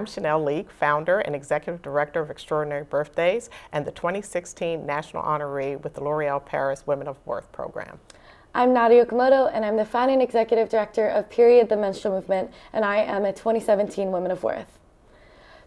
[0.00, 5.78] I'm Chanel Leak, founder and executive director of Extraordinary Birthdays and the 2016 National Honoree
[5.82, 8.00] with the L'Oreal Paris Women of Worth program.
[8.54, 12.82] I'm Nadya Okamoto, and I'm the founding executive director of Period the Menstrual Movement, and
[12.82, 14.78] I am a 2017 Women of Worth.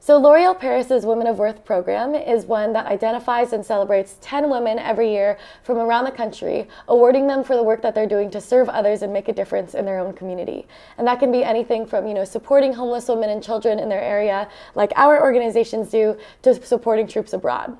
[0.06, 4.78] So, L'Oreal Paris's Women of Worth program is one that identifies and celebrates 10 women
[4.78, 8.42] every year from around the country, awarding them for the work that they're doing to
[8.42, 10.68] serve others and make a difference in their own community.
[10.98, 14.02] And that can be anything from, you know, supporting homeless women and children in their
[14.02, 17.78] area, like our organizations do, to supporting troops abroad.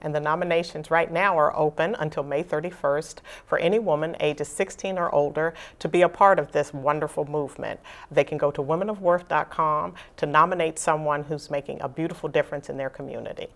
[0.00, 4.98] And the nominations right now are open until May 31st for any woman ages 16
[4.98, 7.80] or older to be a part of this wonderful movement.
[8.10, 12.90] They can go to womenofworth.com to nominate someone who's making a beautiful difference in their
[12.90, 13.48] community.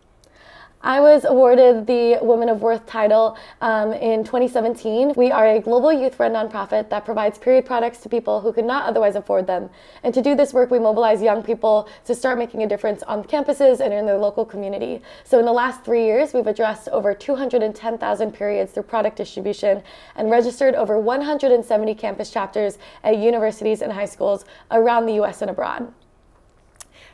[0.82, 5.12] I was awarded the Women of Worth title um, in 2017.
[5.14, 8.64] We are a global youth run nonprofit that provides period products to people who could
[8.64, 9.68] not otherwise afford them.
[10.02, 13.24] And to do this work, we mobilize young people to start making a difference on
[13.24, 15.02] campuses and in their local community.
[15.22, 19.82] So, in the last three years, we've addressed over 210,000 periods through product distribution
[20.16, 25.50] and registered over 170 campus chapters at universities and high schools around the US and
[25.50, 25.92] abroad.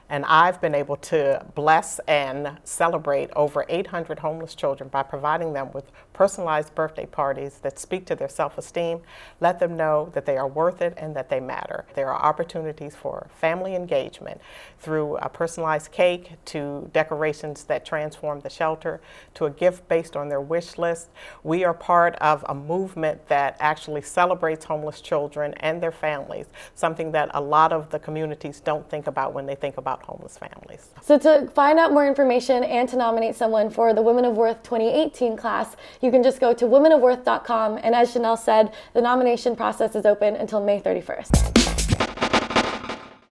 [0.09, 5.73] And I've been able to bless and celebrate over 800 homeless children by providing them
[5.73, 9.01] with personalized birthday parties that speak to their self esteem,
[9.41, 11.85] let them know that they are worth it and that they matter.
[11.95, 14.41] There are opportunities for family engagement
[14.79, 19.01] through a personalized cake to decorations that transform the shelter
[19.35, 21.11] to a gift based on their wish list.
[21.43, 27.13] We are part of a movement that actually celebrates homeless children and their families, something
[27.13, 30.39] that a lot of the communities don't think about when they think about about homeless
[30.39, 30.89] families.
[31.03, 34.63] So, to find out more information and to nominate someone for the Women of Worth
[34.63, 37.79] 2018 class, you can just go to womenofworth.com.
[37.83, 41.66] And as Chanel said, the nomination process is open until May 31st.